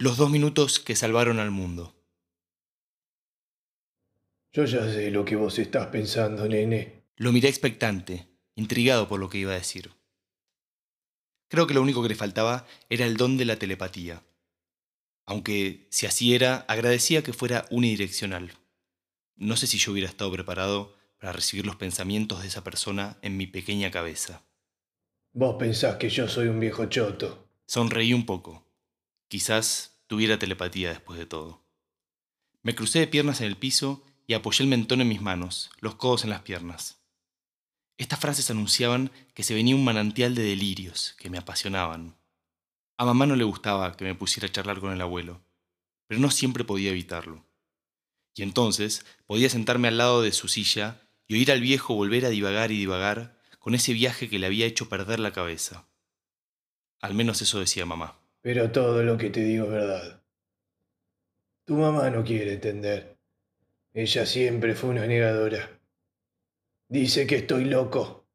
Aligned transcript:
Los 0.00 0.16
dos 0.16 0.30
minutos 0.30 0.78
que 0.78 0.94
salvaron 0.94 1.40
al 1.40 1.50
mundo. 1.50 1.92
Yo 4.52 4.64
ya 4.64 4.84
sé 4.84 5.10
lo 5.10 5.24
que 5.24 5.34
vos 5.34 5.58
estás 5.58 5.88
pensando, 5.88 6.46
nene. 6.46 7.02
Lo 7.16 7.32
miré 7.32 7.48
expectante, 7.48 8.28
intrigado 8.54 9.08
por 9.08 9.18
lo 9.18 9.28
que 9.28 9.38
iba 9.38 9.50
a 9.50 9.56
decir. 9.56 9.90
Creo 11.48 11.66
que 11.66 11.74
lo 11.74 11.82
único 11.82 12.00
que 12.00 12.10
le 12.10 12.14
faltaba 12.14 12.64
era 12.88 13.06
el 13.06 13.16
don 13.16 13.36
de 13.36 13.44
la 13.44 13.56
telepatía. 13.56 14.22
Aunque, 15.26 15.88
si 15.90 16.06
así 16.06 16.32
era, 16.32 16.58
agradecía 16.68 17.24
que 17.24 17.32
fuera 17.32 17.66
unidireccional. 17.70 18.52
No 19.34 19.56
sé 19.56 19.66
si 19.66 19.78
yo 19.78 19.90
hubiera 19.90 20.08
estado 20.08 20.30
preparado 20.30 20.94
para 21.18 21.32
recibir 21.32 21.66
los 21.66 21.74
pensamientos 21.74 22.42
de 22.42 22.46
esa 22.46 22.62
persona 22.62 23.18
en 23.22 23.36
mi 23.36 23.48
pequeña 23.48 23.90
cabeza. 23.90 24.44
Vos 25.32 25.56
pensás 25.58 25.96
que 25.96 26.08
yo 26.08 26.28
soy 26.28 26.46
un 26.46 26.60
viejo 26.60 26.86
choto. 26.86 27.48
Sonreí 27.66 28.14
un 28.14 28.26
poco. 28.26 28.67
Quizás 29.28 30.00
tuviera 30.06 30.38
telepatía 30.38 30.88
después 30.88 31.18
de 31.18 31.26
todo. 31.26 31.62
Me 32.62 32.74
crucé 32.74 32.98
de 32.98 33.06
piernas 33.06 33.40
en 33.40 33.46
el 33.46 33.56
piso 33.56 34.02
y 34.26 34.34
apoyé 34.34 34.64
el 34.64 34.70
mentón 34.70 35.00
en 35.00 35.08
mis 35.08 35.20
manos, 35.20 35.70
los 35.80 35.94
codos 35.94 36.24
en 36.24 36.30
las 36.30 36.42
piernas. 36.42 36.98
Estas 37.98 38.20
frases 38.20 38.50
anunciaban 38.50 39.10
que 39.34 39.42
se 39.42 39.54
venía 39.54 39.74
un 39.74 39.84
manantial 39.84 40.34
de 40.34 40.42
delirios 40.42 41.14
que 41.18 41.30
me 41.30 41.38
apasionaban. 41.38 42.16
A 42.96 43.04
mamá 43.04 43.26
no 43.26 43.36
le 43.36 43.44
gustaba 43.44 43.96
que 43.96 44.04
me 44.04 44.14
pusiera 44.14 44.46
a 44.46 44.52
charlar 44.52 44.80
con 44.80 44.92
el 44.92 45.00
abuelo, 45.00 45.42
pero 46.06 46.20
no 46.20 46.30
siempre 46.30 46.64
podía 46.64 46.90
evitarlo. 46.90 47.44
Y 48.34 48.42
entonces 48.42 49.04
podía 49.26 49.50
sentarme 49.50 49.88
al 49.88 49.98
lado 49.98 50.22
de 50.22 50.32
su 50.32 50.48
silla 50.48 51.02
y 51.26 51.34
oír 51.34 51.52
al 51.52 51.60
viejo 51.60 51.94
volver 51.94 52.24
a 52.24 52.30
divagar 52.30 52.70
y 52.70 52.78
divagar 52.78 53.40
con 53.58 53.74
ese 53.74 53.92
viaje 53.92 54.28
que 54.28 54.38
le 54.38 54.46
había 54.46 54.66
hecho 54.66 54.88
perder 54.88 55.20
la 55.20 55.32
cabeza. 55.32 55.86
Al 57.00 57.14
menos 57.14 57.42
eso 57.42 57.60
decía 57.60 57.84
mamá. 57.84 58.16
Pero 58.48 58.70
todo 58.70 59.02
lo 59.02 59.18
que 59.18 59.28
te 59.28 59.40
digo 59.40 59.66
es 59.66 59.72
verdad. 59.72 60.22
Tu 61.66 61.74
mamá 61.74 62.08
no 62.08 62.24
quiere 62.24 62.54
entender. 62.54 63.18
Ella 63.92 64.24
siempre 64.24 64.74
fue 64.74 64.88
una 64.88 65.06
negadora. 65.06 65.78
Dice 66.88 67.26
que 67.26 67.36
estoy 67.36 67.66
loco. 67.66 68.26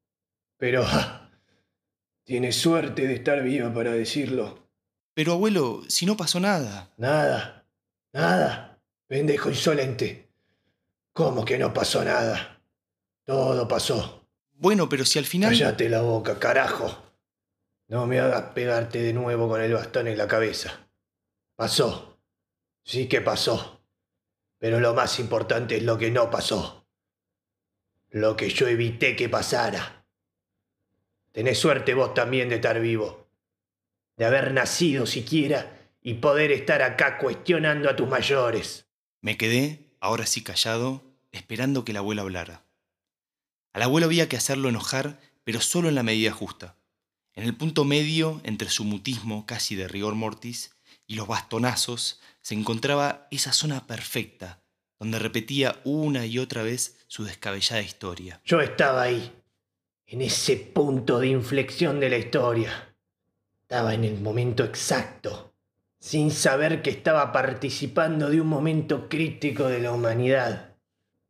Pero 0.55 0.83
ah, 0.85 1.31
tiene 2.23 2.51
suerte 2.51 3.07
de 3.07 3.15
estar 3.15 3.41
viva 3.41 3.73
para 3.73 3.93
decirlo. 3.93 4.69
Pero 5.15 5.31
abuelo, 5.31 5.81
si 5.87 6.05
no 6.05 6.15
pasó 6.15 6.39
nada. 6.39 6.93
Nada. 6.97 7.65
Nada. 8.11 8.79
Pendejo 9.07 9.49
insolente. 9.49 10.29
¿Cómo 11.11 11.43
que 11.43 11.57
no 11.57 11.73
pasó 11.73 12.05
nada? 12.05 12.61
Todo 13.25 13.67
pasó. 13.67 14.27
Bueno, 14.51 14.87
pero 14.87 15.05
si 15.05 15.17
al 15.17 15.25
final... 15.25 15.49
Cállate 15.49 15.89
la 15.89 16.03
boca, 16.03 16.37
carajo. 16.37 17.12
No 17.93 18.07
me 18.07 18.19
hagas 18.19 18.53
pegarte 18.55 19.03
de 19.03 19.13
nuevo 19.13 19.47
con 19.47 19.61
el 19.61 19.71
bastón 19.71 20.07
en 20.07 20.17
la 20.17 20.27
cabeza. 20.27 20.87
Pasó. 21.55 22.17
Sí 22.83 23.07
que 23.07 23.21
pasó. 23.21 23.85
Pero 24.57 24.79
lo 24.79 24.95
más 24.95 25.19
importante 25.19 25.77
es 25.77 25.83
lo 25.83 25.99
que 25.99 26.09
no 26.09 26.31
pasó. 26.31 26.87
Lo 28.09 28.35
que 28.35 28.49
yo 28.49 28.67
evité 28.67 29.15
que 29.15 29.29
pasara. 29.29 30.07
Tenés 31.33 31.59
suerte 31.59 31.93
vos 31.93 32.15
también 32.15 32.49
de 32.49 32.55
estar 32.55 32.79
vivo. 32.79 33.27
De 34.17 34.25
haber 34.25 34.53
nacido 34.53 35.05
siquiera 35.05 35.91
y 36.01 36.15
poder 36.15 36.51
estar 36.51 36.81
acá 36.81 37.19
cuestionando 37.19 37.91
a 37.91 37.95
tus 37.95 38.09
mayores. 38.09 38.87
Me 39.21 39.37
quedé, 39.37 39.91
ahora 39.99 40.25
sí 40.25 40.41
callado, 40.41 41.03
esperando 41.31 41.85
que 41.85 41.91
el 41.91 41.97
abuelo 41.97 42.23
hablara. 42.23 42.63
Al 43.71 43.83
abuelo 43.83 44.07
había 44.07 44.27
que 44.27 44.37
hacerlo 44.37 44.69
enojar, 44.69 45.19
pero 45.43 45.61
solo 45.61 45.89
en 45.89 45.95
la 45.95 46.01
medida 46.01 46.31
justa. 46.31 46.75
En 47.35 47.45
el 47.45 47.55
punto 47.55 47.83
medio 47.83 48.41
entre 48.43 48.69
su 48.69 48.83
mutismo 48.83 49.45
casi 49.47 49.75
de 49.75 49.87
rigor 49.87 50.13
mortis 50.13 50.71
y 51.07 51.15
los 51.15 51.27
bastonazos 51.27 52.21
se 52.41 52.53
encontraba 52.53 53.27
esa 53.31 53.53
zona 53.53 53.87
perfecta, 53.87 54.61
donde 54.99 55.17
repetía 55.17 55.79
una 55.83 56.25
y 56.25 56.37
otra 56.37 56.61
vez 56.61 56.97
su 57.07 57.23
descabellada 57.23 57.81
historia. 57.81 58.39
Yo 58.45 58.61
estaba 58.61 59.01
ahí, 59.01 59.31
en 60.05 60.21
ese 60.21 60.57
punto 60.57 61.19
de 61.19 61.27
inflexión 61.27 61.99
de 61.99 62.09
la 62.09 62.17
historia. 62.17 62.95
Estaba 63.61 63.95
en 63.95 64.03
el 64.03 64.21
momento 64.21 64.63
exacto, 64.63 65.55
sin 65.97 66.29
saber 66.29 66.83
que 66.83 66.91
estaba 66.91 67.31
participando 67.31 68.29
de 68.29 68.41
un 68.41 68.47
momento 68.47 69.09
crítico 69.09 69.67
de 69.67 69.79
la 69.79 69.91
humanidad. 69.91 70.75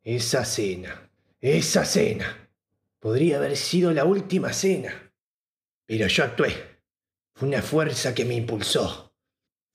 Esa 0.03 0.43
cena, 0.43 1.09
esa 1.39 1.85
cena, 1.85 2.49
podría 2.99 3.37
haber 3.37 3.55
sido 3.55 3.93
la 3.93 4.03
última 4.03 4.51
cena. 4.51 5.12
Pero 5.85 6.07
yo 6.07 6.23
actué. 6.23 6.73
Fue 7.35 7.47
una 7.47 7.61
fuerza 7.61 8.13
que 8.13 8.25
me 8.25 8.35
impulsó. 8.35 9.15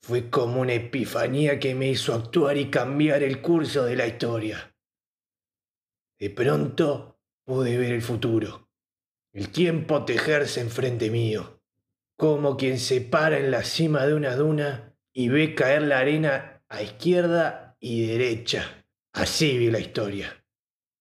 Fue 0.01 0.29
como 0.29 0.61
una 0.61 0.73
epifanía 0.73 1.59
que 1.59 1.75
me 1.75 1.89
hizo 1.89 2.13
actuar 2.13 2.57
y 2.57 2.69
cambiar 2.69 3.21
el 3.21 3.41
curso 3.41 3.83
de 3.85 3.95
la 3.95 4.07
historia. 4.07 4.75
De 6.17 6.29
pronto 6.29 7.19
pude 7.45 7.77
ver 7.77 7.91
el 7.91 8.01
futuro. 8.01 8.69
El 9.33 9.49
tiempo 9.49 10.05
tejerse 10.05 10.61
enfrente 10.61 11.09
mío. 11.09 11.61
Como 12.17 12.57
quien 12.57 12.79
se 12.79 13.01
para 13.01 13.37
en 13.37 13.51
la 13.51 13.63
cima 13.63 14.05
de 14.05 14.13
una 14.13 14.35
duna 14.35 14.97
y 15.13 15.29
ve 15.29 15.55
caer 15.55 15.83
la 15.83 15.99
arena 15.99 16.63
a 16.67 16.81
izquierda 16.81 17.77
y 17.79 18.07
derecha. 18.07 18.85
Así 19.13 19.57
vi 19.57 19.69
la 19.71 19.79
historia. 19.79 20.45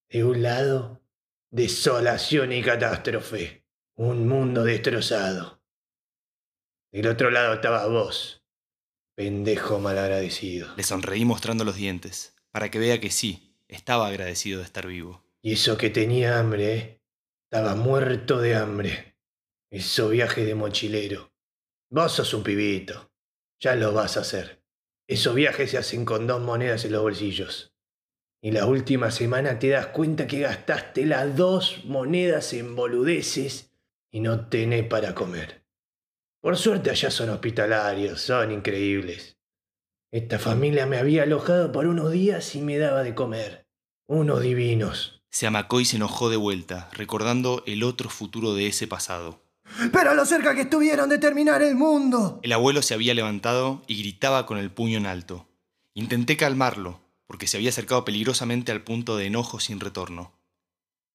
De 0.09 0.25
un 0.25 0.43
lado, 0.43 1.03
desolación 1.51 2.53
y 2.53 2.63
catástrofe. 2.63 3.65
Un 4.01 4.29
mundo 4.29 4.63
destrozado. 4.63 5.61
Del 6.93 7.09
otro 7.09 7.33
lado 7.33 7.55
estaba 7.55 7.85
vos, 7.89 8.45
pendejo 9.17 9.81
malagradecido. 9.81 10.73
Le 10.77 10.85
sonreí 10.85 11.25
mostrando 11.25 11.65
los 11.65 11.75
dientes, 11.75 12.37
para 12.53 12.71
que 12.71 12.79
vea 12.79 13.01
que 13.01 13.11
sí, 13.11 13.57
estaba 13.67 14.07
agradecido 14.07 14.61
de 14.61 14.67
estar 14.67 14.87
vivo. 14.87 15.25
Y 15.43 15.55
eso 15.55 15.77
que 15.77 15.91
tenía 15.91 16.39
hambre, 16.39 16.75
¿eh? 16.75 17.03
Estaba 17.51 17.75
muerto 17.75 18.41
de 18.41 18.55
hambre. 18.55 19.17
Eso 19.69 20.11
viaje 20.11 20.45
de 20.45 20.55
mochilero. 20.55 21.33
Vos 21.91 22.13
sos 22.13 22.33
un 22.35 22.45
pibito. 22.45 23.11
Ya 23.59 23.75
lo 23.75 23.93
vas 23.93 24.17
a 24.17 24.21
hacer. 24.21 24.63
Esos 25.09 25.35
viajes 25.35 25.73
se 25.73 25.79
hacen 25.79 26.05
con 26.05 26.29
dos 26.29 26.41
monedas 26.41 26.85
en 26.85 26.93
los 26.93 27.03
bolsillos. 27.03 27.75
Y 28.41 28.53
la 28.53 28.65
última 28.67 29.11
semana 29.11 29.59
te 29.59 29.71
das 29.71 29.89
cuenta 29.89 30.29
que 30.29 30.39
gastaste 30.39 31.05
las 31.05 31.35
dos 31.35 31.85
monedas 31.85 32.53
en 32.53 32.77
boludeces 32.77 33.68
y 34.11 34.21
no 34.21 34.49
tenés 34.49 34.85
para 34.85 35.15
comer. 35.15 35.65
Por 36.41 36.57
suerte 36.57 36.91
allá 36.91 37.11
son 37.11 37.31
hospitalarios, 37.31 38.21
son 38.21 38.53
increíbles. 38.53 39.39
Esta 40.11 40.39
familia 40.39 40.87
me 40.87 40.97
había 40.97 41.25
alojado 41.25 41.73
por 41.73 41.87
unos 41.87 42.13
días 42.13 42.55
y 42.55 42.63
me 42.63 42.79
daba 42.79 43.03
de 43.03 43.15
comer. 43.15 43.67
Unos 44.07 44.41
divinos. 44.41 45.23
Se 45.31 45.47
amacó 45.47 45.81
y 45.81 45.85
se 45.85 45.97
enojó 45.97 46.31
de 46.31 46.39
vuelta, 46.39 46.89
recordando 46.93 47.63
el 47.67 47.83
otro 47.83 48.09
futuro 48.09 48.55
de 48.55 48.69
ese 48.69 48.87
pasado. 48.87 49.45
Pero 49.93 50.11
a 50.11 50.15
lo 50.15 50.25
cerca 50.25 50.55
que 50.55 50.63
estuvieron 50.63 51.11
de 51.11 51.19
terminar 51.19 51.61
el 51.61 51.75
mundo. 51.75 52.41
El 52.43 52.53
abuelo 52.53 52.81
se 52.81 52.95
había 52.95 53.13
levantado 53.13 53.83
y 53.87 53.99
gritaba 53.99 54.47
con 54.47 54.57
el 54.57 54.71
puño 54.71 54.97
en 54.97 55.07
alto. 55.07 55.47
Intenté 55.93 56.39
calmarlo, 56.39 57.01
porque 57.27 57.47
se 57.47 57.59
había 57.59 57.69
acercado 57.69 58.05
peligrosamente 58.05 58.73
al 58.73 58.83
punto 58.83 59.17
de 59.19 59.27
enojo 59.27 59.61
sin 59.61 59.81
retorno. 59.81 60.38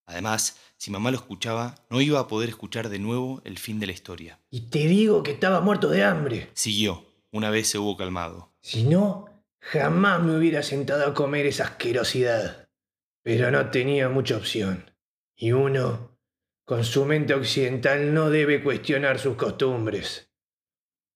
Además, 0.06 0.60
si 0.78 0.92
mamá 0.92 1.12
lo 1.12 1.18
escuchaba, 1.18 1.76
no 1.90 2.02
iba 2.02 2.20
a 2.20 2.28
poder 2.28 2.50
escuchar 2.50 2.90
de 2.90 3.00
nuevo 3.00 3.42
el 3.46 3.58
fin 3.58 3.80
de 3.80 3.88
la 3.88 3.94
historia. 3.94 4.40
Y 4.50 4.70
te 4.70 4.80
digo 4.80 5.24
que 5.24 5.32
estaba 5.32 5.62
muerto 5.62 5.90
de 5.90 6.04
hambre. 6.04 6.50
Siguió, 6.54 7.06
una 7.32 7.50
vez 7.50 7.70
se 7.70 7.78
hubo 7.78 7.96
calmado. 7.96 8.54
Si 8.62 8.84
no, 8.84 9.26
jamás 9.62 10.22
me 10.22 10.38
hubiera 10.38 10.62
sentado 10.62 11.06
a 11.08 11.14
comer 11.14 11.46
esa 11.46 11.66
asquerosidad. 11.66 12.70
Pero 13.24 13.50
no 13.52 13.70
tenía 13.72 14.10
mucha 14.10 14.36
opción. 14.36 14.92
Y 15.38 15.54
uno, 15.54 16.20
con 16.66 16.84
su 16.84 17.06
mente 17.06 17.34
occidental, 17.34 18.14
no 18.14 18.30
debe 18.30 18.62
cuestionar 18.62 19.20
sus 19.20 19.36
costumbres. 19.36 20.32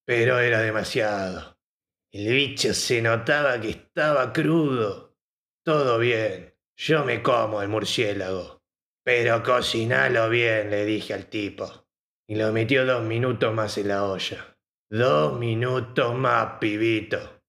Pero 0.06 0.40
era 0.40 0.62
demasiado. 0.62 1.58
El 2.12 2.34
bicho 2.34 2.74
se 2.74 3.02
notaba 3.02 3.60
que 3.60 3.72
estaba 3.72 4.32
crudo. 4.32 5.18
Todo 5.64 6.00
bien. 6.00 6.56
Yo 6.78 7.04
me 7.04 7.22
como 7.22 7.62
el 7.62 7.68
murciélago. 7.68 8.57
Pero 9.08 9.42
cocinalo 9.42 10.30
bien, 10.30 10.70
le 10.70 10.84
dije 10.84 11.14
al 11.14 11.28
tipo. 11.28 11.88
Y 12.28 12.36
lo 12.36 12.52
metió 12.52 12.86
dos 12.86 13.06
minutos 13.06 13.54
más 13.54 13.78
en 13.78 13.88
la 13.88 14.04
olla. 14.04 14.58
Dos 14.90 15.40
minutos 15.40 16.14
más, 16.14 16.60
pibito. 16.60 17.42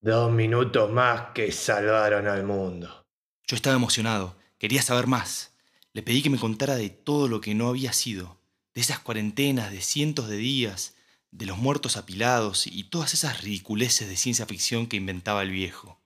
Dos 0.00 0.32
minutos 0.32 0.90
más 0.90 1.32
que 1.34 1.52
salvaron 1.52 2.26
al 2.26 2.44
mundo. 2.44 3.04
Yo 3.46 3.56
estaba 3.56 3.76
emocionado, 3.76 4.38
quería 4.56 4.80
saber 4.80 5.06
más. 5.06 5.54
Le 5.92 6.02
pedí 6.02 6.22
que 6.22 6.30
me 6.30 6.38
contara 6.38 6.76
de 6.76 6.88
todo 6.88 7.28
lo 7.28 7.42
que 7.42 7.54
no 7.54 7.68
había 7.68 7.92
sido, 7.92 8.40
de 8.72 8.80
esas 8.80 8.98
cuarentenas 8.98 9.70
de 9.70 9.82
cientos 9.82 10.30
de 10.30 10.38
días, 10.38 10.96
de 11.30 11.44
los 11.44 11.58
muertos 11.58 11.98
apilados 11.98 12.66
y 12.66 12.84
todas 12.84 13.12
esas 13.12 13.42
ridiculeces 13.42 14.08
de 14.08 14.16
ciencia 14.16 14.46
ficción 14.46 14.86
que 14.86 14.96
inventaba 14.96 15.42
el 15.42 15.50
viejo. 15.50 16.00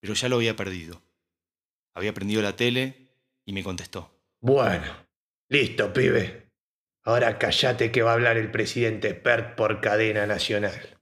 Pero 0.00 0.14
ya 0.14 0.30
lo 0.30 0.36
había 0.36 0.56
perdido. 0.56 1.02
Había 1.92 2.14
prendido 2.14 2.40
la 2.40 2.56
tele 2.56 3.10
y 3.44 3.52
me 3.52 3.62
contestó. 3.62 4.13
Bueno, 4.46 4.84
listo, 5.48 5.94
pibe. 5.94 6.50
Ahora 7.02 7.38
callate 7.38 7.90
que 7.90 8.02
va 8.02 8.10
a 8.10 8.12
hablar 8.12 8.36
el 8.36 8.50
presidente 8.50 9.14
Pert 9.14 9.56
por 9.56 9.80
cadena 9.80 10.26
nacional. 10.26 11.00